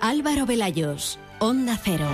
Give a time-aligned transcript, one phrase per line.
[0.00, 2.06] Álvaro Velayos, Onda Cero.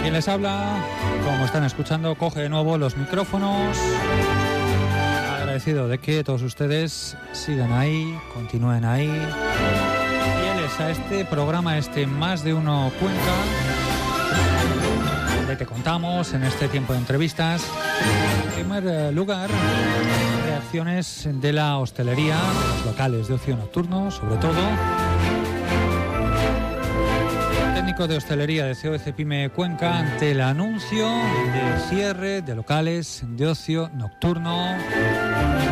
[0.00, 0.82] Quien les habla,
[1.24, 3.76] como están escuchando, coge de nuevo los micrófonos.
[5.36, 9.08] Agradecido de que todos ustedes sigan ahí, continúen ahí.
[10.40, 13.34] Fieles a este programa, este Más de Uno Cuenca,
[15.36, 17.64] donde te contamos en este tiempo de entrevistas.
[18.54, 19.50] Primer eh, lugar,
[20.46, 24.60] reacciones de la hostelería, de los locales de ocio nocturno, sobre todo
[27.82, 33.46] técnico de hostelería de COC Pyme Cuenca ante el anuncio del cierre de locales de
[33.48, 34.76] ocio nocturno,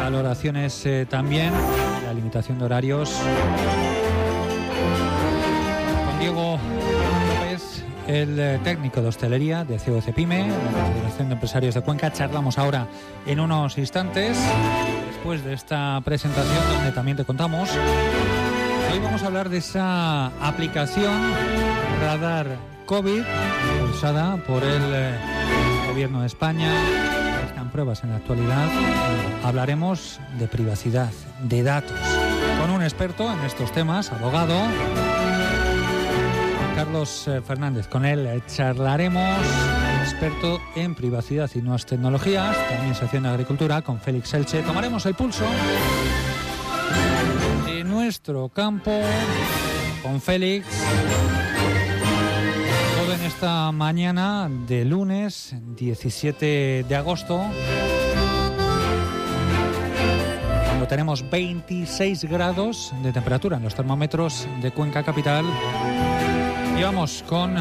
[0.03, 1.53] valoraciones eh, también,
[2.05, 3.15] la limitación de horarios.
[8.11, 12.59] El eh, técnico de hostelería de COC Pyme, la Confederación de Empresarios de Cuenca, charlamos
[12.59, 12.89] ahora
[13.25, 14.37] en unos instantes,
[15.07, 17.71] después de esta presentación donde también te contamos.
[18.93, 21.15] Hoy vamos a hablar de esa aplicación
[22.01, 23.23] Radar COVID,
[23.81, 25.15] impulsada por el eh,
[25.87, 26.73] Gobierno de España.
[27.47, 28.69] Están pruebas en la actualidad.
[29.45, 31.13] Hablaremos de privacidad,
[31.45, 31.99] de datos,
[32.61, 34.57] con un experto en estos temas, abogado,
[36.81, 37.89] Carlos eh, Fernández.
[37.89, 39.39] Con él eh, charlaremos,
[40.01, 44.63] experto en privacidad y nuevas tecnologías, también sección de agricultura, con Félix Elche.
[44.63, 45.45] Tomaremos el pulso
[47.67, 48.99] de nuestro campo
[50.03, 50.67] con Félix.
[52.99, 57.45] Todo en esta mañana de lunes 17 de agosto.
[60.65, 65.45] Cuando tenemos 26 grados de temperatura en los termómetros de Cuenca Capital.
[66.81, 67.59] Y vamos con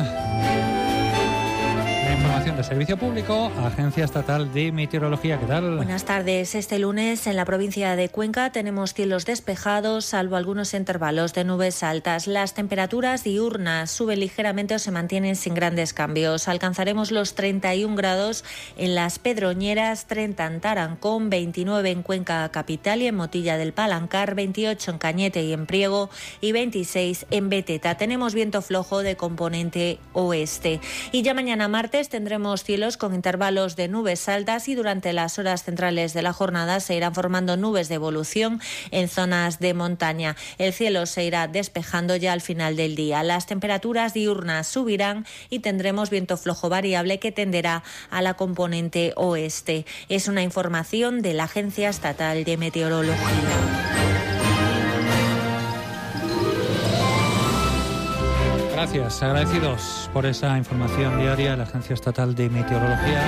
[2.39, 5.37] información de servicio público, Agencia Estatal de Meteorología.
[5.39, 5.75] ¿Qué tal?
[5.75, 6.55] Buenas tardes.
[6.55, 11.83] Este lunes en la provincia de Cuenca tenemos cielos despejados, salvo algunos intervalos de nubes
[11.83, 12.27] altas.
[12.27, 16.47] Las temperaturas diurnas suben ligeramente o se mantienen sin grandes cambios.
[16.47, 18.45] Alcanzaremos los 31 grados
[18.77, 24.35] en las Pedroñeras, 30 en Tarancón, 29 en Cuenca Capital y en Motilla del Palancar,
[24.35, 27.97] 28 en Cañete y en Priego y 26 en Beteta.
[27.97, 30.79] Tenemos viento flojo de componente oeste.
[31.11, 32.28] Y ya mañana martes tendremos
[32.63, 36.95] cielos con intervalos de nubes altas y durante las horas centrales de la jornada se
[36.95, 40.35] irán formando nubes de evolución en zonas de montaña.
[40.57, 43.23] El cielo se irá despejando ya al final del día.
[43.23, 49.85] Las temperaturas diurnas subirán y tendremos viento flojo variable que tenderá a la componente oeste.
[50.07, 54.18] Es una información de la Agencia Estatal de Meteorología.
[58.79, 63.21] Gracias, agradecidos por esa información diaria de la Agencia Estatal de Meteorología.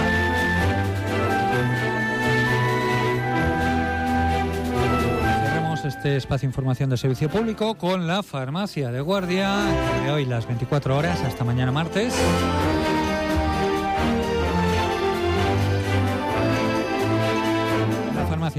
[5.83, 9.57] Este espacio de información de servicio público con la farmacia de guardia
[10.05, 12.15] de hoy las 24 horas hasta mañana martes.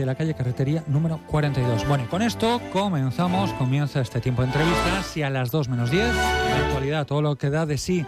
[0.00, 1.86] De la calle Carretería número 42.
[1.86, 5.90] Bueno, y con esto comenzamos, comienza este tiempo de entrevistas y a las 2 menos
[5.90, 8.04] 10, en actualidad, todo lo que da de sí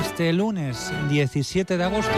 [0.00, 2.12] este lunes 17 de agosto.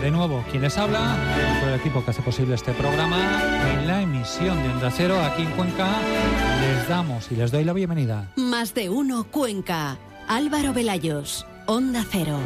[0.00, 1.16] De nuevo, quien les habla,
[1.60, 3.18] todo el equipo que hace posible este programa,
[3.72, 5.88] en la emisión de Onda Cero aquí en Cuenca,
[6.60, 8.28] les damos y les doy la bienvenida.
[8.36, 9.96] Más de uno Cuenca.
[10.28, 12.38] Álvaro Velayos, Onda Cero.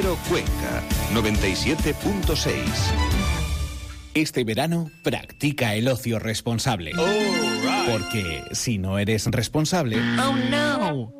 [0.00, 0.80] Cero Cuenca,
[1.12, 2.52] 97.6.
[4.14, 6.92] Este verano, practica el ocio responsable.
[7.90, 9.96] Porque si no eres responsable...
[9.96, 11.12] ¡Oh, no!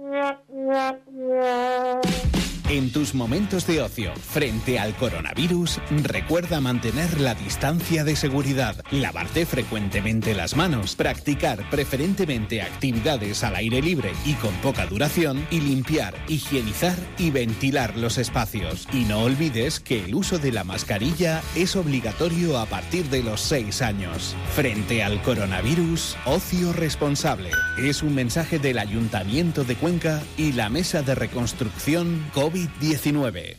[2.79, 9.47] En tus momentos de ocio frente al coronavirus, recuerda mantener la distancia de seguridad, lavarte
[9.47, 16.15] frecuentemente las manos, practicar preferentemente actividades al aire libre y con poca duración y limpiar,
[16.29, 18.87] higienizar y ventilar los espacios.
[18.93, 23.41] Y no olvides que el uso de la mascarilla es obligatorio a partir de los
[23.41, 24.37] 6 años.
[24.55, 27.51] Frente al coronavirus, ocio responsable.
[27.77, 32.25] Es un mensaje del Ayuntamiento de Cuenca y la Mesa de Reconstrucción
[32.69, 33.56] COVID-19.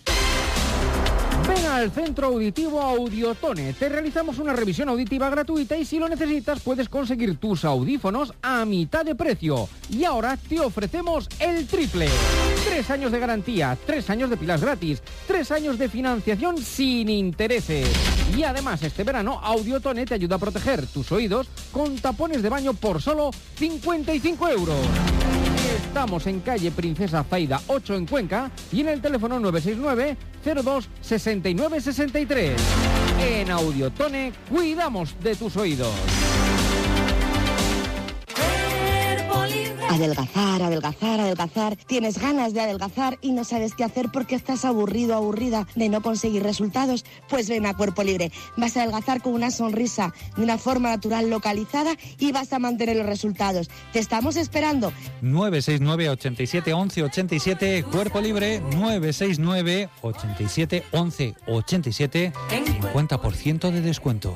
[1.48, 3.74] Ven al Centro Auditivo Audiotone.
[3.74, 8.66] Te realizamos una revisión auditiva gratuita y si lo necesitas puedes conseguir tus audífonos a
[8.66, 9.68] mitad de precio.
[9.90, 12.08] Y ahora te ofrecemos el triple.
[12.68, 17.90] Tres años de garantía, tres años de pilas gratis, tres años de financiación sin intereses.
[18.38, 22.74] Y además este verano Audiotone te ayuda a proteger tus oídos con tapones de baño
[22.74, 24.78] por solo 55 euros.
[25.80, 30.18] Estamos en calle Princesa Zaida 8 en Cuenca y en el teléfono 969
[30.62, 32.62] 02 69 63.
[33.22, 36.29] En Audiotone cuidamos de tus oídos.
[39.90, 41.76] Adelgazar, adelgazar, adelgazar.
[41.76, 46.02] Tienes ganas de adelgazar y no sabes qué hacer porque estás aburrido, aburrida de no
[46.02, 47.06] conseguir resultados.
[47.28, 48.32] Pues ven a Cuerpo Libre.
[48.56, 52.98] Vas a adelgazar con una sonrisa, de una forma natural localizada y vas a mantener
[52.98, 53.68] los resultados.
[53.92, 54.94] Te estamos esperando.
[55.22, 64.36] 969 87 11 87 Cuerpo Libre 969 87 11 87 50% de descuento.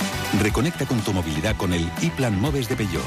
[0.39, 3.03] Reconecta con tu movilidad con el e-Plan de Peugeot.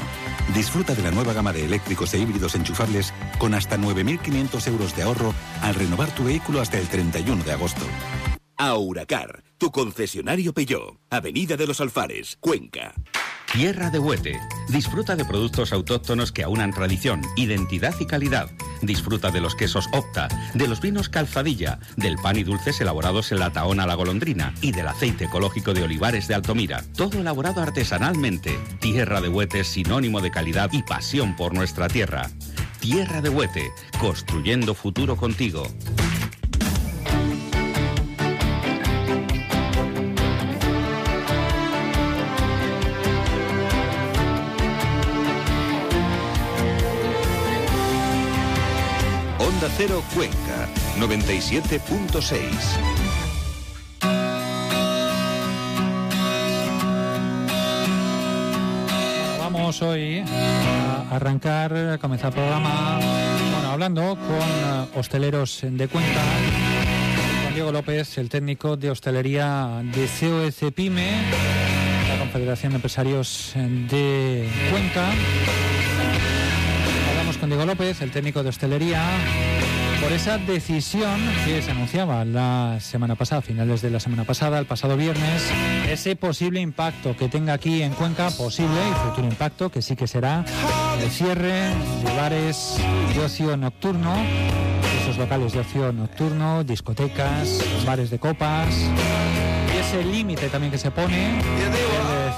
[0.53, 5.03] Disfruta de la nueva gama de eléctricos e híbridos enchufables con hasta 9.500 euros de
[5.03, 7.85] ahorro al renovar tu vehículo hasta el 31 de agosto.
[8.57, 12.93] Auracar, tu concesionario Peugeot, Avenida de los Alfares, Cuenca.
[13.55, 14.41] Tierra de Huete.
[14.67, 18.49] Disfruta de productos autóctonos que aunan tradición, identidad y calidad.
[18.81, 23.39] Disfruta de los quesos Opta, de los vinos Calzadilla, del pan y dulces elaborados en
[23.39, 26.83] la Taona La Golondrina y del aceite ecológico de olivares de Altomira.
[26.97, 28.59] Todo elaborado artesanalmente.
[28.81, 32.29] Tierra de Huete es sinónimo de calidad y pasión por nuestra tierra.
[32.81, 33.71] Tierra de Huete,
[34.01, 35.65] construyendo futuro contigo.
[49.77, 52.39] Cero Cuenca, 97.6.
[59.37, 62.99] Vamos hoy a arrancar, a comenzar el programa,
[63.51, 66.21] bueno, hablando con eh, hosteleros de Cuenca,
[67.43, 71.21] con Diego López, el técnico de hostelería de COEC Pyme,
[72.07, 75.09] la Confederación de Empresarios de Cuenca.
[77.09, 79.01] Hablamos con Diego López, el técnico de hostelería,
[80.05, 84.67] por esa decisión que se anunciaba la semana pasada, finales de la semana pasada, el
[84.67, 85.49] pasado viernes,
[85.89, 90.05] ese posible impacto que tenga aquí en Cuenca, posible y futuro impacto, que sí que
[90.05, 90.45] será
[91.01, 91.71] el cierre
[92.03, 92.77] de bares
[93.15, 94.13] de ocio nocturno,
[95.01, 98.75] esos locales de ocio nocturno, discotecas, bares de copas,
[99.73, 101.41] y ese límite también que se pone,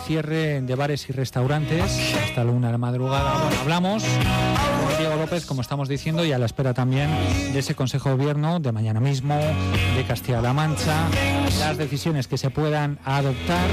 [0.08, 1.84] cierre de bares y restaurantes
[2.24, 3.44] hasta la una de la madrugada.
[3.44, 7.10] Bueno, hablamos con Diego López, como estamos diciendo, y a la espera también
[7.52, 11.10] de ese Consejo de Gobierno de mañana mismo, de Castilla-La Mancha,
[11.60, 13.68] las decisiones que se puedan adoptar.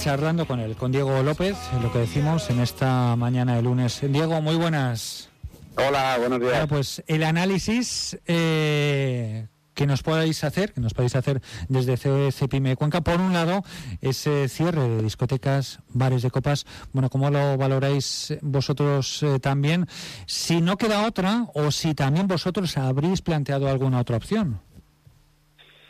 [0.00, 4.00] Charlando con él, con Diego López, lo que decimos en esta mañana de lunes.
[4.02, 5.28] Diego, muy buenas.
[5.76, 6.52] Hola, buenos días.
[6.52, 12.48] Bueno, pues el análisis eh, que nos podéis hacer, que nos podéis hacer desde COE
[12.48, 13.00] Pyme Cuenca.
[13.00, 13.62] Por un lado,
[14.00, 16.66] ese cierre de discotecas, bares de copas.
[16.92, 19.86] Bueno, ¿cómo lo valoráis vosotros eh, también?
[20.26, 24.60] Si no queda otra, o si también vosotros habréis planteado alguna otra opción.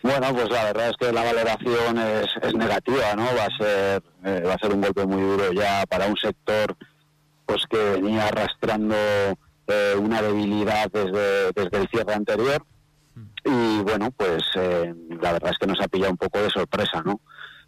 [0.02, 3.24] Bueno, pues la verdad es que la valoración es, es negativa, ¿no?
[3.24, 6.76] Va a ser eh, va a ser un golpe muy duro ya para un sector
[7.44, 8.94] pues que venía arrastrando
[9.66, 12.64] eh, una debilidad desde, desde el cierre anterior
[13.44, 17.02] y bueno, pues eh, la verdad es que nos ha pillado un poco de sorpresa,
[17.04, 17.20] ¿no?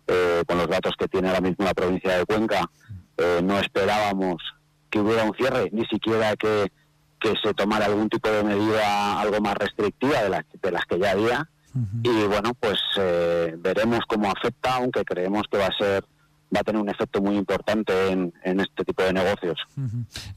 [0.07, 2.71] Eh, con los datos que tiene ahora mismo la provincia de Cuenca,
[3.17, 4.43] eh, no esperábamos
[4.91, 6.71] que hubiera un cierre, ni siquiera que,
[7.19, 10.99] que se tomara algún tipo de medida algo más restrictiva de las, de las que
[10.99, 11.49] ya había.
[12.05, 16.05] Y bueno, pues eh, veremos cómo afecta, aunque creemos que va a ser
[16.55, 19.59] va a tener un efecto muy importante en, en este tipo de negocios.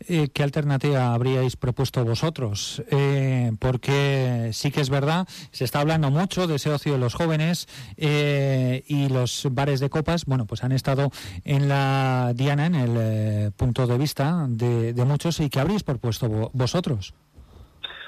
[0.08, 2.82] Eh, ¿Qué alternativa habríais propuesto vosotros?
[2.90, 7.14] Eh, porque sí que es verdad, se está hablando mucho de ese ocio de los
[7.14, 11.12] jóvenes eh, y los bares de copas, bueno, pues han estado
[11.44, 15.84] en la diana, en el eh, punto de vista de, de muchos y que habréis
[15.84, 17.14] propuesto vo- vosotros.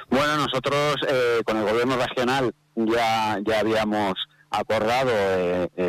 [0.09, 4.13] Bueno, nosotros eh, con el gobierno regional ya, ya habíamos
[4.51, 5.11] acordado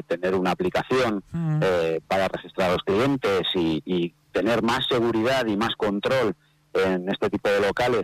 [0.07, 1.61] tener una aplicación Mm.
[2.07, 6.35] para registrar a los clientes y, y tener más seguridad y más control
[6.75, 8.03] en este tipo de locales,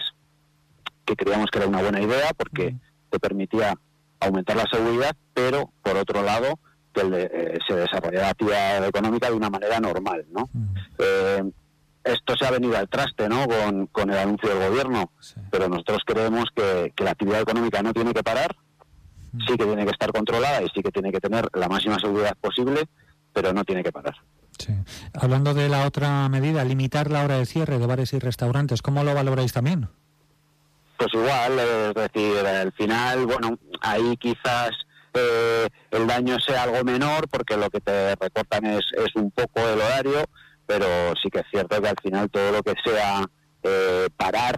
[1.05, 2.75] que creíamos que era una buena idea porque
[3.11, 3.75] te permitía
[4.21, 6.59] aumentar la seguridad, pero por otro lado
[6.93, 10.49] que el de- eh, se desarrollara la actividad económica de una manera normal, ¿no?
[10.99, 11.45] Eh,
[12.03, 13.47] esto se ha venido al traste, ¿no?
[13.47, 15.11] Con, con el anuncio del gobierno,
[15.51, 18.57] pero nosotros creemos que, que la actividad económica no tiene que parar,
[19.47, 22.37] sí que tiene que estar controlada y sí que tiene que tener la máxima seguridad
[22.41, 22.85] posible,
[23.33, 24.15] pero no tiene que parar.
[25.15, 29.05] Hablando de la otra medida, limitar la hora de cierre de bares y restaurantes, ¿cómo
[29.05, 29.89] lo valoráis también?
[30.97, 34.71] Pues igual, eh, es decir, al final, bueno, ahí quizás
[35.13, 39.61] eh, el daño sea algo menor porque lo que te recortan es, es un poco
[39.61, 40.25] el horario,
[40.67, 40.87] pero
[41.23, 43.25] sí que es cierto que al final todo lo que sea
[43.63, 44.57] eh, parar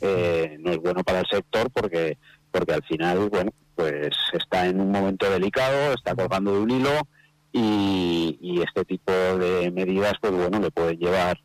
[0.00, 2.18] eh, no es bueno para el sector porque
[2.50, 7.08] porque al final, bueno, pues está en un momento delicado, está colgando de un hilo
[7.52, 11.38] y, y este tipo de medidas, pues bueno, le pueden llevar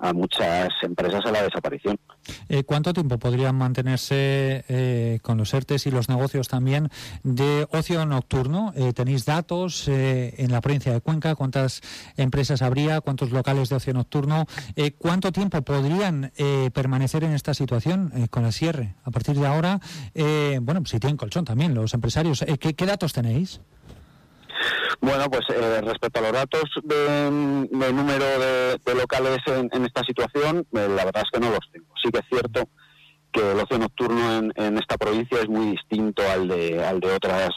[0.00, 1.98] a muchas empresas a la desaparición.
[2.48, 6.90] Eh, ¿Cuánto tiempo podrían mantenerse eh, con los ERTES y los negocios también
[7.22, 8.72] de ocio nocturno?
[8.76, 11.34] Eh, ¿Tenéis datos eh, en la provincia de Cuenca?
[11.34, 11.80] ¿Cuántas
[12.16, 13.00] empresas habría?
[13.00, 14.46] ¿Cuántos locales de ocio nocturno?
[14.98, 16.32] ¿Cuánto tiempo podrían
[16.72, 18.94] permanecer en esta situación con el cierre?
[19.04, 19.80] A partir de ahora,
[20.62, 22.42] bueno, si tienen colchón también los empresarios.
[22.42, 23.60] Eh, ¿qué, qué datos tenéis?
[25.00, 27.30] Bueno, pues eh, respecto a los datos de,
[27.92, 28.24] número
[28.84, 31.86] de, locales en, en esta situación, eh, la verdad es que no los tengo.
[32.02, 32.68] Sí que es cierto
[33.32, 37.12] que el ocio nocturno en, en esta provincia es muy distinto al de, al de
[37.12, 37.50] otras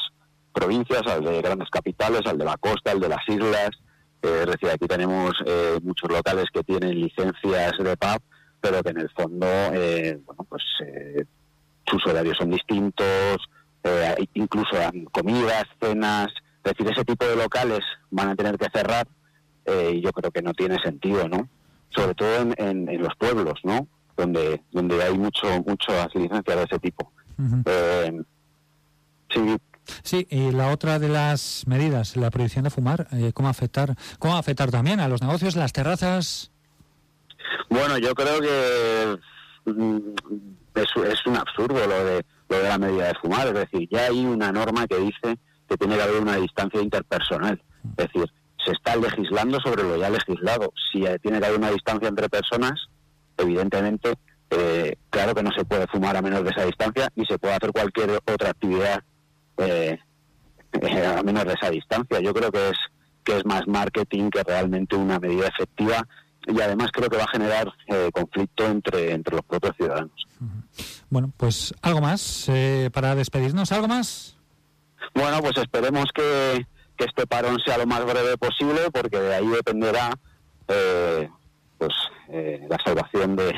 [0.53, 3.71] provincias, al de grandes capitales, al de la costa, al de las islas.
[4.21, 8.21] Eh, es decir, aquí tenemos eh, muchos locales que tienen licencias de pub,
[8.61, 11.25] pero que en el fondo, eh, bueno, pues eh,
[11.85, 13.37] sus horarios son distintos,
[13.83, 16.27] eh, incluso dan comidas, cenas,
[16.63, 17.79] es decir, ese tipo de locales
[18.11, 19.07] van a tener que cerrar
[19.65, 21.47] eh, y yo creo que no tiene sentido, ¿no?
[21.89, 23.87] Sobre todo en, en- en los pueblos, ¿no?
[24.17, 27.11] Donde donde hay mucho muchas licencias de ese tipo.
[27.65, 28.21] Eh,
[29.33, 29.57] sí,
[30.03, 33.95] Sí, y la otra de las medidas, la prohibición de fumar, eh, ¿cómo afectar?
[34.17, 36.51] ¿Cómo afectar también a los negocios, las terrazas?
[37.69, 39.17] Bueno, yo creo que
[39.71, 39.97] mm,
[40.75, 43.47] es, es un absurdo lo de, lo de la medida de fumar.
[43.47, 45.37] Es decir, ya hay una norma que dice
[45.73, 47.61] que tiene que haber una distancia interpersonal.
[47.97, 48.31] Es decir,
[48.63, 50.71] se está legislando sobre lo ya legislado.
[50.91, 52.73] Si tiene que haber una distancia entre personas,
[53.37, 54.13] evidentemente,
[54.49, 57.55] eh, claro que no se puede fumar a menos de esa distancia, ni se puede
[57.55, 59.03] hacer cualquier otra actividad
[59.57, 59.97] eh,
[60.81, 62.19] eh, a menos de esa distancia.
[62.19, 62.77] Yo creo que es
[63.23, 66.05] que es más marketing que realmente una medida efectiva
[66.45, 70.27] y además creo que va a generar eh, conflicto entre, entre los propios ciudadanos.
[71.09, 72.51] Bueno, pues algo más
[72.91, 74.35] para despedirnos, algo más.
[75.13, 76.65] Bueno, pues esperemos que,
[76.97, 80.17] que este parón sea lo más breve posible porque de ahí dependerá
[80.67, 81.29] eh,
[81.77, 81.93] pues
[82.29, 83.53] eh, la salvación de,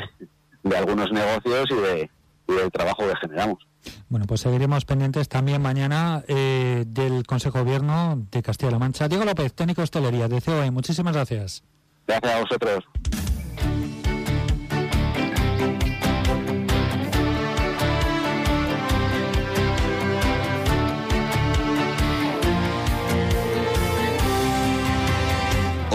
[0.63, 2.09] de algunos negocios y, de,
[2.47, 3.65] y del trabajo que generamos.
[4.09, 9.07] Bueno, pues seguiremos pendientes también mañana eh, del Consejo de Gobierno de Castilla-La Mancha.
[9.07, 11.63] Diego López, técnico de hostelería de COE, muchísimas gracias.
[12.07, 12.83] Gracias a vosotros.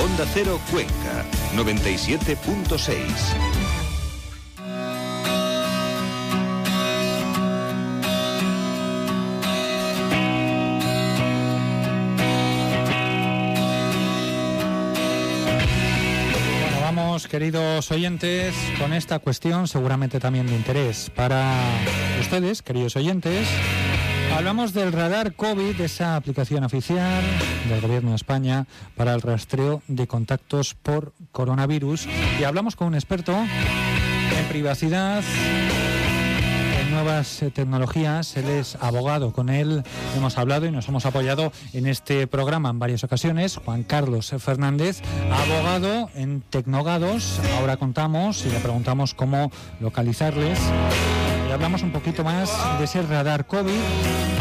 [0.03, 2.97] Onda Cero Cuenca, 97.6.
[16.63, 21.55] Bueno, vamos, queridos oyentes, con esta cuestión seguramente también de interés para
[22.21, 23.47] ustedes, queridos oyentes.
[24.41, 27.23] Hablamos del radar COVID, esa aplicación oficial
[27.69, 28.67] del Gobierno de España
[28.97, 32.09] para el rastreo de contactos por coronavirus.
[32.41, 35.23] Y hablamos con un experto en privacidad,
[36.81, 38.35] en nuevas eh, tecnologías.
[38.39, 39.35] Él es abogado.
[39.35, 39.83] Con él
[40.17, 43.59] hemos hablado y nos hemos apoyado en este programa en varias ocasiones.
[43.63, 47.39] Juan Carlos Fernández, abogado en Tecnogados.
[47.59, 50.59] Ahora contamos y le preguntamos cómo localizarles.
[51.51, 53.73] Y hablamos un poquito más de ese radar COVID.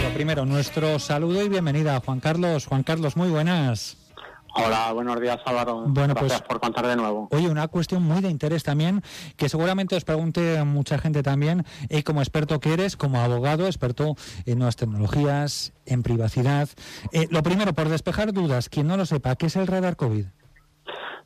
[0.04, 2.68] Lo primero, nuestro saludo y bienvenida, Juan Carlos.
[2.68, 3.98] Juan Carlos, muy buenas.
[4.54, 5.86] Hola, buenos días Álvaro.
[5.88, 7.28] Bueno, Gracias pues- por contar de nuevo.
[7.32, 9.02] Oye, una cuestión muy de interés también,
[9.38, 14.16] que seguramente os pregunte mucha gente también, y como experto que eres, como abogado, experto
[14.46, 16.70] en nuevas tecnologías, en privacidad.
[17.12, 20.26] Eh, lo primero, por despejar dudas, quien no lo sepa, ¿qué es el radar COVID?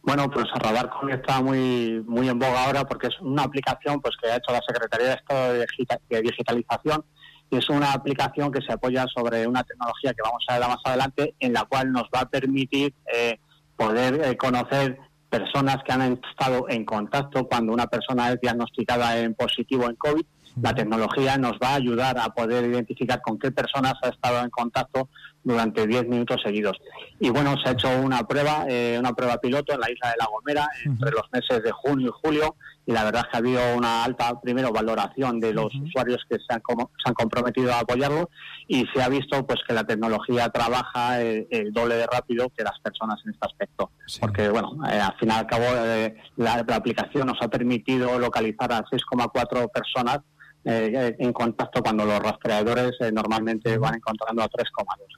[0.04, 4.16] Bueno, pues Radar COVID está muy muy en boga ahora porque es una aplicación pues
[4.22, 7.06] que ha hecho la Secretaría de Estado de Digitalización
[7.50, 10.80] y es una aplicación que se apoya sobre una tecnología que vamos a ver más
[10.84, 13.40] adelante, en la cual nos va a permitir eh,
[13.78, 14.98] poder eh, conocer
[15.30, 20.26] personas que han estado en contacto cuando una persona es diagnosticada en positivo en COVID.
[20.62, 24.50] La tecnología nos va a ayudar a poder identificar con qué personas ha estado en
[24.50, 25.10] contacto
[25.44, 26.78] durante 10 minutos seguidos.
[27.20, 30.16] Y bueno, se ha hecho una prueba, eh, una prueba piloto en la isla de
[30.20, 33.40] La Gomera entre los meses de junio y julio y la verdad es que ha
[33.40, 37.80] habido una alta, primero, valoración de los usuarios que se han, se han comprometido a
[37.80, 38.30] apoyarlo
[38.68, 42.78] y se ha visto pues que la tecnología trabaja el, doble de rápido que las
[42.82, 43.92] personas en este aspecto.
[44.20, 48.74] Porque, bueno, eh, al fin y al cabo, eh, la, aplicación nos ha permitido localizar
[48.74, 50.20] a 6,4 personas
[50.66, 54.66] eh, en contacto cuando los rastreadores normalmente van encontrando a 3,2.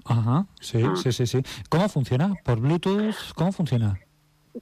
[0.06, 0.94] Ajá, sí, ah.
[0.96, 1.42] sí, sí, sí.
[1.70, 2.34] ¿Cómo funciona?
[2.44, 3.34] ¿Por Bluetooth?
[3.36, 4.00] ¿Cómo funciona?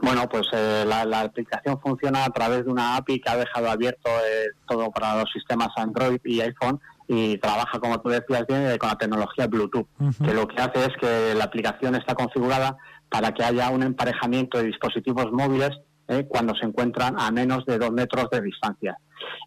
[0.01, 4.09] Bueno, pues eh, la, aplicación funciona a través de una API que ha dejado abierto
[4.09, 8.77] eh, todo para los sistemas Android y iPhone y trabaja, como tú decías bien, eh,
[8.79, 9.87] con la tecnología Bluetooth,
[10.23, 12.75] que lo que hace es que la aplicación está configurada
[13.09, 15.71] para que haya un emparejamiento de dispositivos móviles
[16.27, 18.97] cuando se encuentran a menos de dos metros de distancia.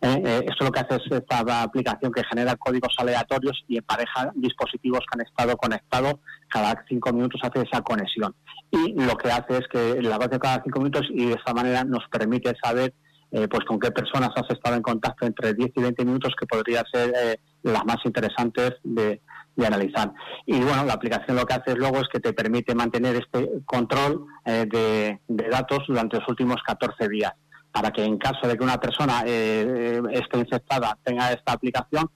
[0.00, 5.18] Esto lo que hace es esta aplicación que genera códigos aleatorios y empareja dispositivos que
[5.18, 6.14] han estado conectados.
[6.49, 8.35] Cada cinco minutos hace esa conexión
[8.71, 11.85] y lo que hace es que la base cada cinco minutos y de esa manera
[11.85, 12.92] nos permite saber
[13.33, 16.47] eh, pues con qué personas has estado en contacto entre 10 y 20 minutos que
[16.47, 19.21] podría ser eh, las más interesantes de,
[19.64, 20.12] analizar.
[20.45, 24.26] Y bueno, la aplicación lo que hace luego es que te permite mantener este control
[24.45, 27.32] eh, de, de, datos durante los últimos 14 días,
[27.76, 32.10] para que en caso de que una persona esté infectada tenga esta aplicación,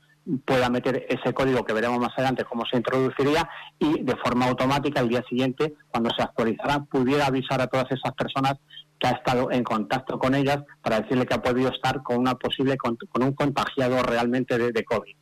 [0.47, 3.47] pueda meter ese código que veremos más adelante cómo se introduciría
[3.79, 8.15] y de forma automática el día siguiente, cuando se actualizará, pudiera avisar a todas esas
[8.15, 8.55] personas
[8.99, 12.37] que ha estado en contacto con ellas para decirle que ha podido estar con una
[12.37, 15.15] posible con, un contagiado realmente de, COVID.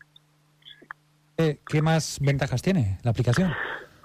[1.39, 3.53] Eh, ¿Qué más ventajas tiene la aplicación?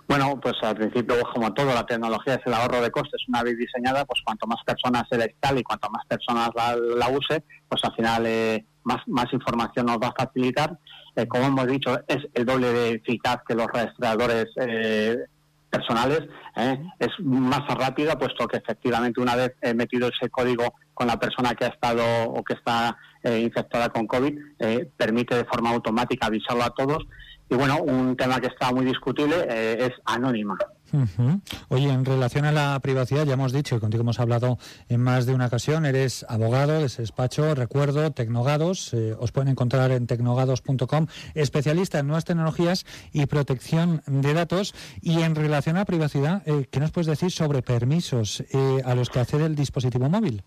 [0.08, 3.22] Bueno, pues al principio, como todo, la tecnología es el ahorro de costes.
[3.30, 7.08] Una vez diseñada, pues cuanto más personas se le instale y cuanto más personas la,
[7.08, 10.78] use, pues al final eh, más, más información nos va a facilitar.
[11.16, 15.18] Eh, como hemos dicho, es el doble de eficaz que los rastreadores eh,
[15.70, 16.22] personales.
[17.00, 21.56] Es más rápida, puesto que efectivamente una vez he metido ese código con la persona
[21.56, 24.38] que ha estado o que está infectada con COVID,
[24.96, 27.04] permite de forma automática avisarlo a todos
[27.54, 30.58] y bueno, un tema que está muy discutible eh, es anónima.
[31.70, 35.26] Oye, en relación a la privacidad, ya hemos dicho, y contigo hemos hablado en más
[35.26, 41.08] de una ocasión, eres abogado de despacho, recuerdo, Tecnogados, eh, os pueden encontrar en tecnogados.com,
[41.34, 44.76] especialista en nuevas tecnologías y protección de datos.
[45.02, 48.44] Y en relación a privacidad, eh, ¿qué nos puedes decir sobre permisos
[48.84, 50.44] a los que accede el dispositivo móvil?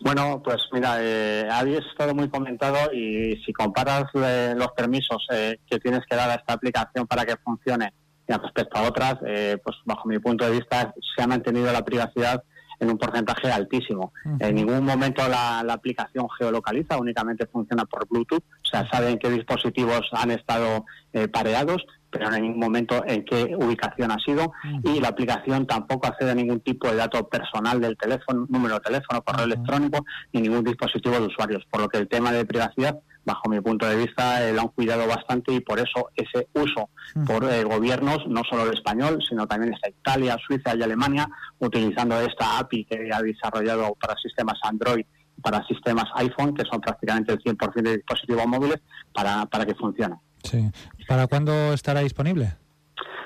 [0.00, 5.58] Bueno, pues mira, eh, había estado muy comentado y si comparas eh, los permisos eh,
[5.68, 7.92] que tienes que dar a esta aplicación para que funcione
[8.36, 12.42] respecto a otras, eh, pues bajo mi punto de vista se ha mantenido la privacidad
[12.80, 14.12] en un porcentaje altísimo.
[14.38, 19.30] En ningún momento la, la, aplicación geolocaliza, únicamente funciona por Bluetooth, o sea, saben qué
[19.30, 20.84] dispositivos han estado
[21.32, 24.52] pareados pero hay ningún momento en qué ubicación ha sido.
[24.82, 28.80] Y la aplicación tampoco accede a ningún tipo de dato personal del teléfono, número de
[28.80, 32.98] teléfono, correo electrónico ni ningún dispositivo de usuarios, por lo que el tema de privacidad
[33.24, 36.90] bajo mi punto de vista, eh, lo han cuidado bastante y por eso ese uso
[37.26, 41.28] por eh, gobiernos, no solo el español, sino también está Italia, Suiza y Alemania,
[41.58, 45.04] utilizando esta API que ha desarrollado para sistemas Android
[45.42, 48.80] para sistemas iPhone, que son prácticamente el 100% de dispositivos móviles,
[49.12, 50.16] para, para que funcione.
[50.42, 50.70] Sí.
[51.06, 52.56] ¿Para cuándo estará disponible?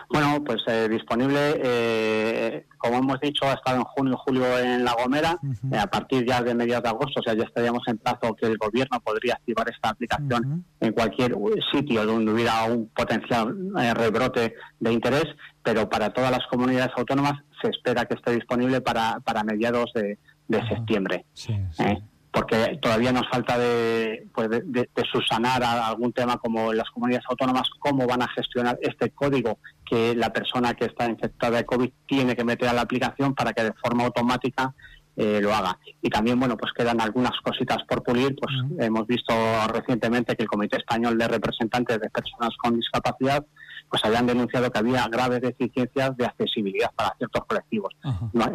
[0.08, 4.84] Bueno, pues eh, disponible, eh, como hemos dicho, ha estado en junio y julio en
[4.84, 5.38] La Gomera.
[5.70, 8.46] Eh, a partir ya de mediados de agosto, o sea, ya estaríamos en plazo que
[8.46, 11.34] el gobierno podría activar esta aplicación en cualquier
[11.72, 13.54] sitio donde hubiera un potencial
[13.94, 15.26] rebrote de interés,
[15.62, 20.18] pero para todas las comunidades autónomas se espera que esté disponible para, para mediados de,
[20.68, 21.24] septiembre.
[21.32, 21.84] Sí, sí
[22.32, 28.06] porque todavía nos falta de, pues de, subsanar algún tema como las comunidades autónomas, cómo
[28.06, 29.58] van a gestionar este código
[29.92, 33.52] que la persona que está infectada de COVID tiene que meter a la aplicación para
[33.52, 34.72] que de forma automática
[35.16, 35.78] eh, lo haga.
[36.00, 38.34] Y también, bueno, pues quedan algunas cositas por pulir.
[38.34, 39.34] Pues hemos visto
[39.70, 43.44] recientemente que el Comité Español de Representantes de Personas con Discapacidad
[43.90, 47.94] pues habían denunciado que había graves deficiencias de accesibilidad para ciertos colectivos.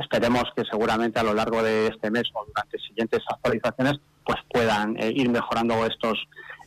[0.02, 4.98] esperemos que seguramente a lo largo de este mes o durante siguientes actualizaciones pues puedan
[4.98, 6.18] eh, ir mejorando estos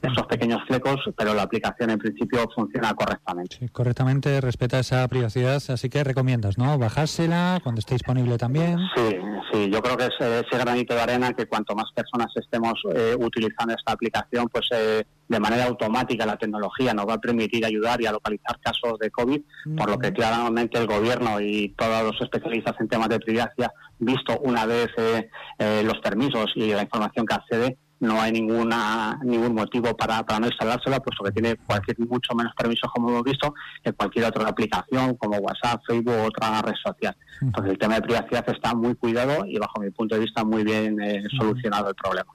[0.02, 3.56] esos pequeños flecos, pero la aplicación en principio funciona correctamente.
[3.58, 6.78] Sí, correctamente, respeta esa privacidad, así que recomiendas, ¿no?
[6.78, 8.78] Bajársela cuando esté disponible también.
[8.94, 9.16] Sí,
[9.52, 13.14] sí, yo creo que es ese granito de arena que cuanto más personas estemos eh,
[13.18, 18.00] utilizando esta aplicación, pues eh, de manera automática la tecnología nos va a permitir ayudar
[18.00, 19.40] y a localizar casos de COVID,
[19.76, 24.38] por lo que claramente el gobierno y todos los especialistas en temas de privacidad, visto
[24.40, 29.96] una vez eh, los permisos y la información que accede, no hay ninguna ningún motivo
[29.96, 33.92] para, para no instalársela, puesto que tiene cualquier mucho menos permisos, como hemos visto, que
[33.92, 37.16] cualquier otra aplicación como WhatsApp, Facebook u otra red social.
[37.40, 40.64] Entonces, el tema de privacidad está muy cuidado y, bajo mi punto de vista, muy
[40.64, 42.32] bien eh, solucionado el problema.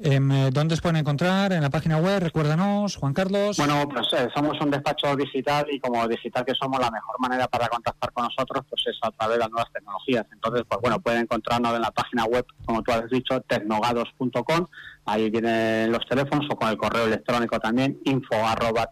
[0.00, 1.52] Eh, ¿Dónde se pueden encontrar?
[1.52, 2.22] ¿En la página web?
[2.22, 3.56] Recuérdanos, Juan Carlos.
[3.56, 7.48] Bueno, pues eh, somos un despacho digital y como digital que somos, la mejor manera
[7.48, 10.24] para contactar con nosotros pues es a través de las nuevas tecnologías.
[10.32, 14.66] Entonces, pues bueno, pueden encontrarnos en la página web, como tú has dicho, tecnogados.com
[15.08, 18.90] Ahí vienen los teléfonos o con el correo electrónico también, info arroba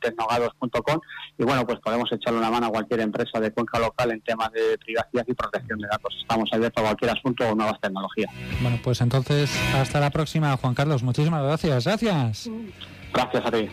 [1.39, 4.51] Y bueno, pues podemos echarle una mano a cualquier empresa de cuenca local en temas
[4.53, 6.17] de privacidad y protección de datos.
[6.19, 8.33] Estamos abiertos a cualquier asunto o nuevas tecnologías.
[8.63, 11.03] Bueno, pues entonces hasta la próxima, Juan Carlos.
[11.03, 11.85] Muchísimas gracias.
[11.85, 12.51] Gracias.
[13.13, 13.69] Gracias a ti.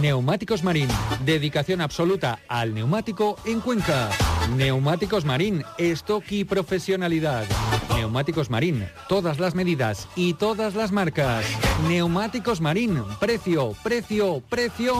[0.00, 0.88] Neumáticos Marín,
[1.24, 4.08] dedicación absoluta al neumático en Cuenca.
[4.56, 7.44] Neumáticos Marín, stock y profesionalidad.
[7.96, 11.44] Neumáticos Marín, todas las medidas y todas las marcas.
[11.88, 14.94] Neumáticos Marín, precio, precio, precio.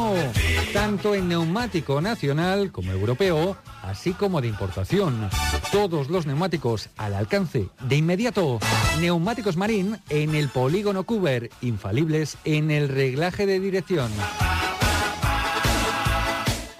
[0.72, 5.28] Tanto en neumático nacional como europeo, así como de importación.
[5.70, 8.58] Todos los neumáticos al alcance de inmediato.
[9.00, 14.10] Neumáticos Marín en el polígono Cuber, infalibles en el reglaje de dirección.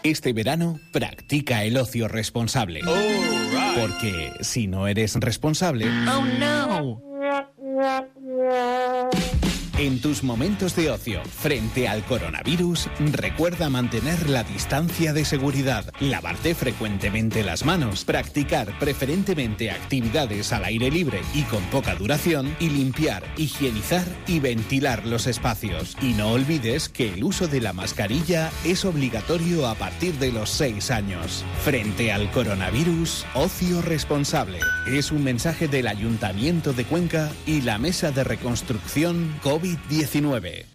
[0.09, 2.81] Este verano, practica el ocio responsable.
[3.75, 5.87] Porque si no eres responsable...
[6.09, 7.03] ¡Oh, no!
[9.79, 16.55] En tus momentos de ocio frente al coronavirus, recuerda mantener la distancia de seguridad, lavarte
[16.55, 23.23] frecuentemente las manos, practicar preferentemente actividades al aire libre y con poca duración y limpiar,
[23.37, 25.95] higienizar y ventilar los espacios.
[26.01, 30.49] Y no olvides que el uso de la mascarilla es obligatorio a partir de los
[30.53, 31.45] 6 años.
[31.63, 34.59] Frente al coronavirus, ocio responsable.
[34.87, 40.67] Es un mensaje del Ayuntamiento de Cuenca y la Mesa de Reconstrucción COVID 19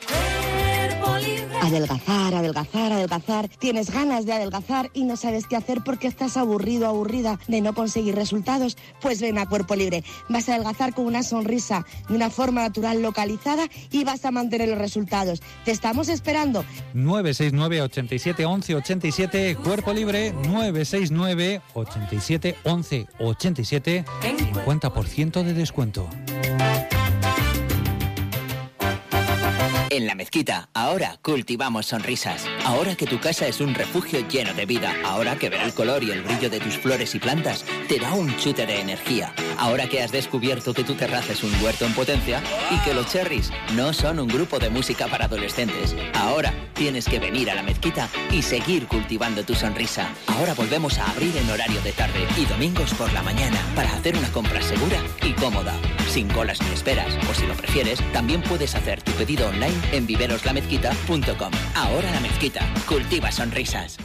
[1.61, 3.47] Adelgazar, adelgazar, adelgazar.
[3.47, 7.73] Tienes ganas de adelgazar y no sabes qué hacer porque estás aburrido, aburrida de no
[7.73, 8.77] conseguir resultados.
[8.99, 10.03] Pues ven a Cuerpo Libre.
[10.27, 14.69] Vas a adelgazar con una sonrisa, de una forma natural localizada y vas a mantener
[14.69, 15.41] los resultados.
[15.63, 16.65] Te estamos esperando.
[16.95, 26.09] 969 87 11 87 Cuerpo Libre 969 87 11 87 50% de descuento.
[29.91, 32.45] En la mezquita, ahora cultivamos sonrisas.
[32.63, 34.95] Ahora que tu casa es un refugio lleno de vida.
[35.03, 38.13] Ahora que ver el color y el brillo de tus flores y plantas te da
[38.13, 39.35] un chute de energía.
[39.57, 43.07] Ahora que has descubierto que tu terraza es un huerto en potencia y que los
[43.07, 45.93] cherries no son un grupo de música para adolescentes.
[46.13, 50.07] Ahora tienes que venir a la mezquita y seguir cultivando tu sonrisa.
[50.27, 54.15] Ahora volvemos a abrir en horario de tarde y domingos por la mañana para hacer
[54.15, 55.73] una compra segura y cómoda.
[56.11, 57.17] Sin colas ni esperas.
[57.29, 61.51] O si lo prefieres, también puedes hacer tu pedido online en viveroslamezquita.com.
[61.73, 62.67] Ahora la mezquita.
[62.85, 63.97] Cultiva sonrisas.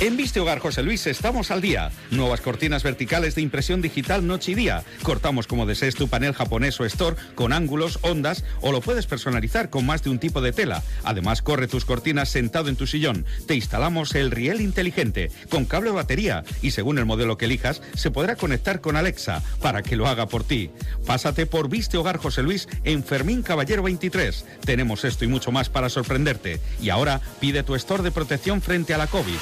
[0.00, 1.90] En Viste Hogar José Luis estamos al día.
[2.10, 4.82] Nuevas cortinas verticales de impresión digital noche y día.
[5.02, 9.68] Cortamos como desees tu panel japonés o store con ángulos, ondas o lo puedes personalizar
[9.68, 10.82] con más de un tipo de tela.
[11.04, 13.26] Además, corre tus cortinas sentado en tu sillón.
[13.46, 17.82] Te instalamos el riel inteligente con cable o batería y según el modelo que elijas
[17.94, 20.70] se podrá conectar con Alexa para que lo haga por ti.
[21.04, 24.46] Pásate por Viste Hogar José Luis en Fermín Caballero 23.
[24.64, 26.58] Tenemos esto y mucho más para sorprenderte.
[26.80, 29.36] Y ahora pide tu store de protección frente a la COVID.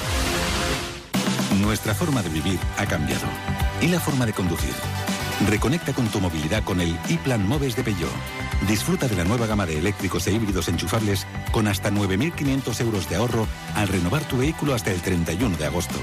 [1.57, 3.25] Nuestra forma de vivir ha cambiado.
[3.81, 4.73] Y la forma de conducir.
[5.47, 8.11] Reconecta con tu movilidad con el e-Plan Moves de Peugeot.
[8.67, 13.15] Disfruta de la nueva gama de eléctricos e híbridos enchufables con hasta 9.500 euros de
[13.15, 15.95] ahorro al renovar tu vehículo hasta el 31 de agosto.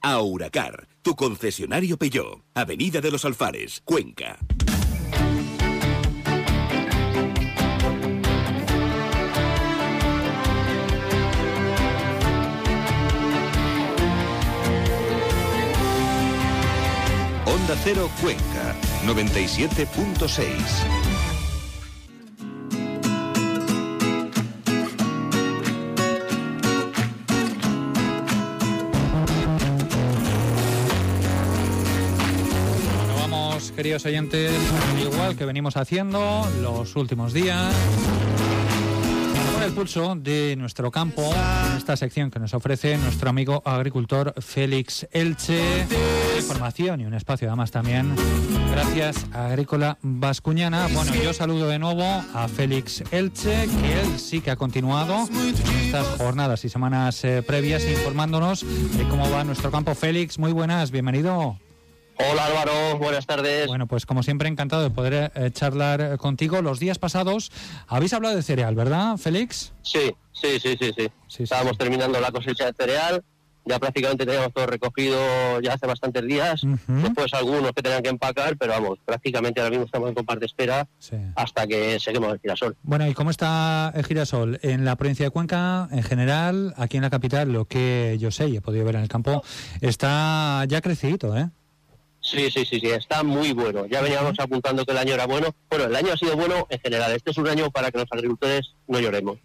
[0.00, 2.42] Auracar, tu concesionario Peugeot.
[2.54, 4.38] Avenida de los Alfares, Cuenca.
[17.52, 20.46] Onda Cero Cuenca, 97.6.
[32.96, 34.52] Bueno, vamos, queridos oyentes,
[35.02, 37.74] igual que venimos haciendo los últimos días.
[39.54, 41.34] Con el pulso de nuestro campo,
[41.68, 45.88] en esta sección que nos ofrece nuestro amigo agricultor Félix Elche.
[46.50, 48.12] Información y un espacio además también
[48.72, 50.88] gracias a Agrícola Vascuñana.
[50.92, 55.28] Bueno, yo saludo de nuevo a Félix Elche, que él sí que ha continuado
[55.84, 58.64] estas jornadas y semanas eh, previas informándonos
[58.96, 59.94] de cómo va nuestro campo.
[59.94, 61.56] Félix, muy buenas, bienvenido.
[62.18, 63.68] Hola Álvaro, buenas tardes.
[63.68, 66.62] Bueno, pues como siempre encantado de poder eh, charlar eh, contigo.
[66.62, 67.52] Los días pasados
[67.86, 69.72] habéis hablado de cereal, ¿verdad, Félix?
[69.82, 70.90] Sí, sí, sí, sí,
[71.28, 71.44] sí.
[71.44, 73.24] Estábamos terminando la cosecha de cereal,
[73.64, 75.18] ya prácticamente teníamos todo recogido
[75.60, 76.62] ya hace bastantes días.
[76.86, 80.46] Después algunos que tenían que empacar, pero vamos, prácticamente ahora mismo estamos en compás de
[80.46, 80.88] espera
[81.36, 82.76] hasta que seguimos el girasol.
[82.82, 84.58] Bueno, ¿y cómo está el girasol?
[84.62, 88.48] En la provincia de Cuenca, en general, aquí en la capital, lo que yo sé
[88.48, 89.42] y he podido ver en el campo,
[89.80, 91.50] está ya crecidito, ¿eh?
[92.30, 93.86] Sí, sí, sí, sí, está muy bueno.
[93.86, 95.48] Ya veníamos apuntando que el año era bueno.
[95.68, 97.10] Bueno, el año ha sido bueno en general.
[97.10, 99.38] Este es un año para que los agricultores no lloremos.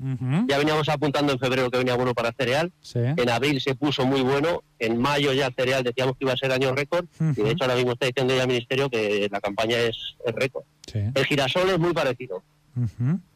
[0.48, 2.72] Ya veníamos apuntando en febrero que venía bueno para cereal.
[2.94, 4.64] En abril se puso muy bueno.
[4.78, 7.08] En mayo ya el cereal decíamos que iba a ser año récord.
[7.20, 10.36] Y de hecho ahora mismo está diciendo ya el Ministerio que la campaña es, es
[10.36, 10.64] récord.
[10.94, 12.44] El girasol es muy parecido.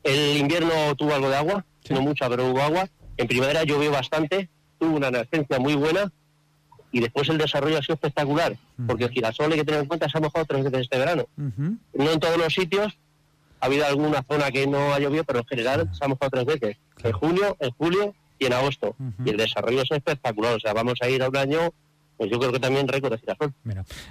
[0.03, 2.87] El invierno tuvo algo de agua, no mucha, pero hubo agua.
[3.17, 6.11] En primavera llovió bastante, tuvo una nascencia muy buena
[6.91, 10.09] y después el desarrollo ha sido espectacular, porque el girasol hay que tener en cuenta
[10.09, 11.25] se ha mojado tres veces este verano.
[11.35, 12.97] No en todos los sitios,
[13.59, 16.45] ha habido alguna zona que no ha llovido, pero en general se ha mojado tres
[16.45, 18.95] veces, en junio, en julio y en agosto.
[19.23, 21.73] Y el desarrollo es espectacular, o sea, vamos a ir a un año,
[22.17, 23.53] pues yo creo que también récord de girasol.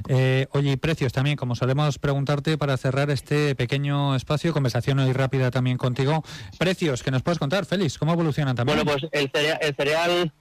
[0.08, 5.12] Eh, oye, y precios también, como solemos preguntarte para cerrar este pequeño espacio, conversación hoy
[5.12, 6.22] rápida también contigo.
[6.58, 8.78] Precios, que nos puedes contar, Félix, ¿cómo evolucionan también?
[8.84, 10.32] Bueno, pues el cereal, el cereal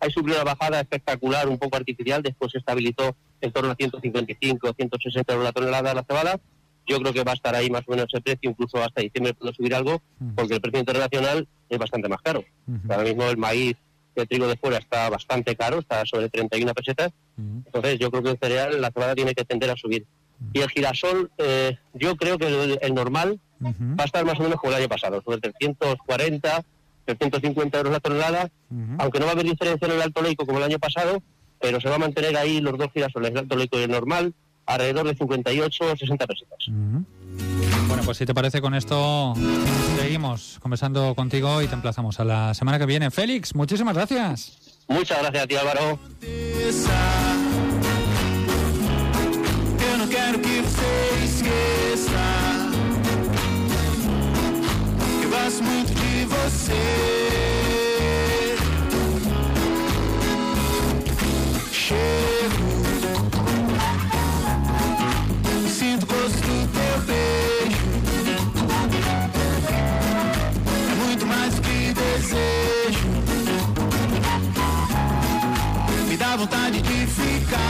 [0.00, 4.74] hay subido una bajada espectacular, un poco artificial, después se estabilizó en torno a 155,
[4.76, 6.40] 160 euros la tonelada la cebada.
[6.86, 9.34] Yo creo que va a estar ahí más o menos ese precio, incluso hasta diciembre
[9.34, 10.00] puede subir algo,
[10.36, 12.44] porque el precio internacional es bastante más caro.
[12.88, 13.76] Ahora mismo el maíz,
[14.14, 17.10] el trigo de fuera está bastante caro, está sobre 31 pesetas.
[17.36, 20.06] Entonces yo creo que el cereal, la cebada tiene que tender a subir.
[20.52, 24.42] Y el girasol, eh, yo creo que el, el normal va a estar más o
[24.42, 26.64] menos como el año pasado, sobre 340,
[27.06, 28.50] 350 euros la tonelada,
[28.98, 31.22] aunque no va a haber diferencia en el alto leico como el año pasado,
[31.60, 34.34] pero se va a mantener ahí los dos girasoles, el alto leico y el normal,
[34.66, 36.58] alrededor de 58 o 60 pesetas.
[37.88, 39.34] Bueno, pues si te parece con esto
[39.96, 43.10] seguimos conversando contigo y te emplazamos a la semana que viene.
[43.10, 44.84] Félix, muchísimas gracias.
[44.88, 45.98] Muchas gracias a ti Álvaro.
[56.48, 56.72] Você.
[61.72, 62.68] Chego,
[65.68, 67.86] sinto gosto do teu beijo.
[70.90, 73.08] É muito mais que desejo.
[76.08, 77.65] Me dá vontade de ficar.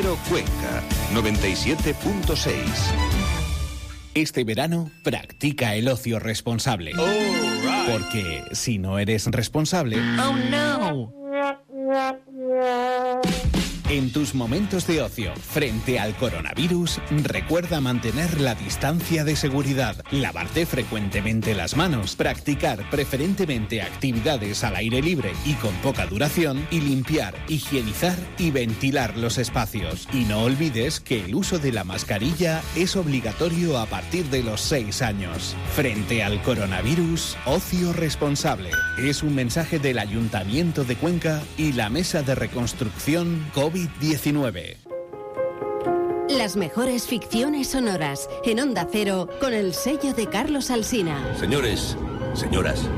[0.00, 0.82] Cero Cuenca,
[1.12, 2.52] 97.6.
[4.14, 6.92] Este verano, practica el ocio responsable.
[7.86, 9.98] Porque si no eres responsable...
[9.98, 11.19] Oh no.
[13.90, 20.64] En tus momentos de ocio frente al coronavirus, recuerda mantener la distancia de seguridad, lavarte
[20.64, 27.34] frecuentemente las manos, practicar preferentemente actividades al aire libre y con poca duración y limpiar,
[27.48, 30.06] higienizar y ventilar los espacios.
[30.12, 34.60] Y no olvides que el uso de la mascarilla es obligatorio a partir de los
[34.60, 35.56] 6 años.
[35.74, 38.70] Frente al coronavirus, ocio responsable.
[39.00, 43.44] Es un mensaje del Ayuntamiento de Cuenca y la Mesa de Reconstrucción
[43.80, 44.76] COVID-19.
[46.28, 51.34] Las mejores ficciones sonoras en Onda Cero con el sello de Carlos Alsina.
[51.38, 51.96] Señores,
[52.34, 52.88] señoras,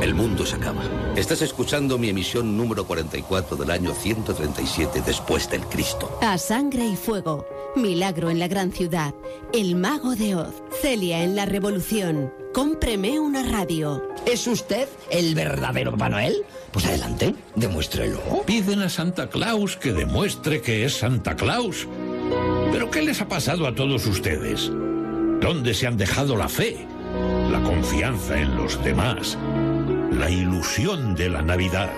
[0.00, 0.82] el mundo se acaba.
[1.16, 6.18] Estás escuchando mi emisión número 44 del año 137 después del Cristo.
[6.22, 7.46] A sangre y fuego.
[7.76, 9.14] Milagro en la gran ciudad.
[9.52, 10.54] El mago de Oz.
[10.80, 12.32] Celia en la revolución.
[12.54, 14.02] Cómpreme una radio.
[14.26, 16.44] ¿Es usted el verdadero Papá Noel?
[16.72, 18.20] Pues adelante, demuéstrelo.
[18.46, 21.86] Piden a Santa Claus que demuestre que es Santa Claus.
[22.72, 24.70] ¿Pero qué les ha pasado a todos ustedes?
[25.40, 26.86] ¿Dónde se han dejado la fe?
[27.50, 29.38] La confianza en los demás.
[30.10, 31.90] La ilusión de la Navidad.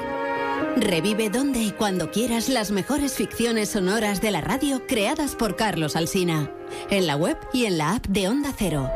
[0.77, 5.95] Revive donde y cuando quieras las mejores ficciones sonoras de la radio creadas por Carlos
[5.95, 6.51] Alsina.
[6.91, 8.91] En la web y en la app de Onda Cero.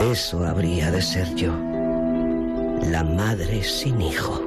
[0.00, 1.52] Eso habría de ser yo.
[2.90, 4.42] La madre sin hijo.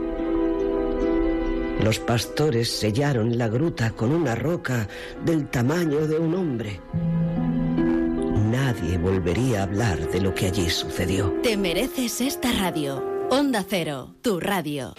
[1.83, 4.87] Los pastores sellaron la gruta con una roca
[5.23, 6.81] del tamaño de un hombre.
[8.51, 11.31] Nadie volvería a hablar de lo que allí sucedió.
[11.43, 13.10] Te mereces esta radio.
[13.33, 14.93] Onda Cero, tu radio.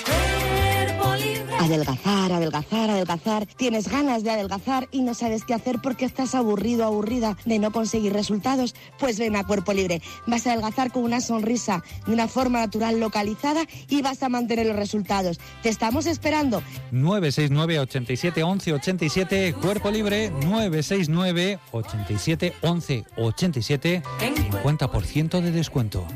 [1.60, 3.44] Adelgazar, adelgazar, adelgazar.
[3.44, 7.72] Tienes ganas de adelgazar y no sabes qué hacer porque estás aburrido, aburrida de no
[7.72, 8.74] conseguir resultados.
[8.98, 10.00] Pues ven a Cuerpo Libre.
[10.26, 14.66] Vas a adelgazar con una sonrisa, de una forma natural localizada y vas a mantener
[14.66, 15.38] los resultados.
[15.62, 16.62] Te estamos esperando.
[16.90, 26.06] 969 87 11 87 Cuerpo Libre 969 87 11 87 50% de descuento.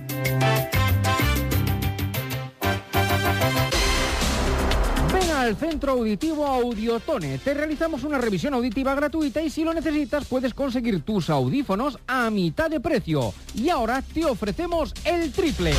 [5.46, 7.38] Al Centro Auditivo Audiotone.
[7.38, 12.28] Te realizamos una revisión auditiva gratuita y si lo necesitas puedes conseguir tus audífonos a
[12.30, 13.32] mitad de precio.
[13.54, 15.72] Y ahora te ofrecemos el triple.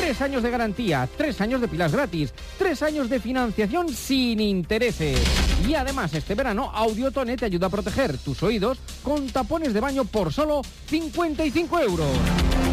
[0.00, 5.20] Tres años de garantía, tres años de pilas gratis, tres años de financiación sin intereses.
[5.68, 10.04] Y además este verano Audiotone te ayuda a proteger tus oídos con tapones de baño
[10.06, 12.71] por solo 55 euros.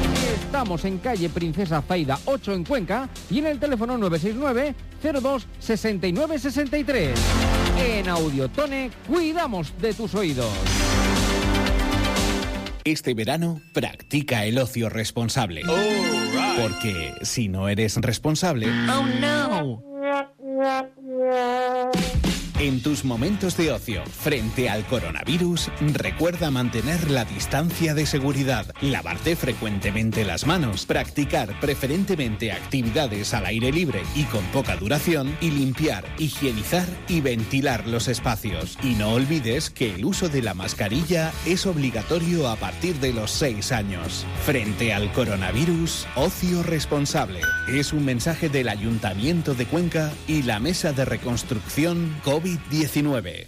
[0.49, 4.73] Estamos en calle Princesa Zaida 8 en Cuenca y en el teléfono 969
[5.21, 7.19] 02 69 63.
[7.77, 10.49] En Audiotone cuidamos de tus oídos.
[12.83, 15.61] Este verano, practica el ocio responsable.
[16.59, 18.69] Porque si no eres responsable...
[18.89, 19.83] Oh no.
[22.59, 29.37] En tus momentos de ocio frente al coronavirus, recuerda mantener la distancia de seguridad, lavarte
[29.37, 36.03] frecuentemente las manos, practicar preferentemente actividades al aire libre y con poca duración y limpiar,
[36.17, 38.77] higienizar y ventilar los espacios.
[38.83, 43.31] Y no olvides que el uso de la mascarilla es obligatorio a partir de los
[43.31, 44.25] 6 años.
[44.45, 47.39] Frente al coronavirus, ocio responsable.
[47.69, 52.19] Es un mensaje del Ayuntamiento de Cuenca y la Mesa de Reconstrucción
[52.57, 53.45] COVID-19.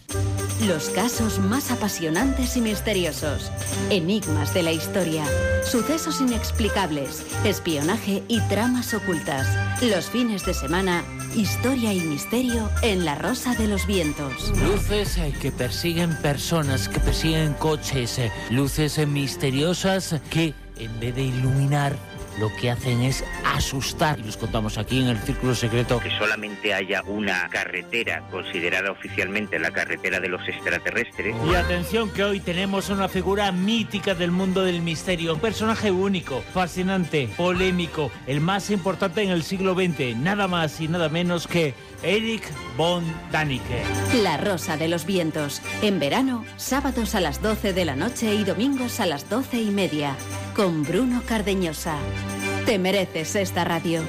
[0.67, 3.51] Los casos más apasionantes y misteriosos.
[3.89, 5.23] Enigmas de la historia.
[5.63, 7.23] Sucesos inexplicables.
[7.45, 9.47] Espionaje y tramas ocultas.
[9.81, 11.03] Los fines de semana.
[11.35, 14.51] Historia y misterio en La Rosa de los Vientos.
[14.61, 18.19] Luces eh, que persiguen personas, que persiguen coches.
[18.19, 21.95] eh, Luces eh, misteriosas que, en vez de iluminar,
[22.39, 24.19] lo que hacen es asustar.
[24.19, 25.99] Y los contamos aquí en el Círculo Secreto.
[25.99, 31.35] que solamente haya una carretera considerada oficialmente la carretera de los extraterrestres.
[31.49, 36.41] Y atención que hoy tenemos una figura mítica del mundo del misterio, un personaje único,
[36.53, 41.73] fascinante, polémico, el más importante en el siglo XX, nada más y nada menos que
[42.03, 42.43] Eric
[42.77, 44.23] von Däniken.
[44.23, 45.61] La Rosa de los Vientos.
[45.81, 49.71] En verano, sábados a las 12 de la noche y domingos a las 12 y
[49.71, 50.15] media.
[50.55, 51.95] Con Bruno Cardeñosa.
[52.65, 54.01] Te mereces esta radio.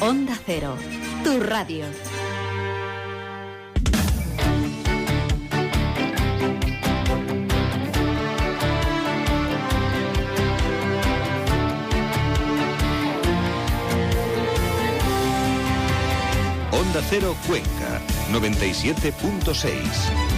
[0.00, 0.74] Onda Cero.
[1.22, 1.84] Tu radio.
[16.72, 18.00] Onda Cero Cuenca,
[18.32, 20.29] 97.6.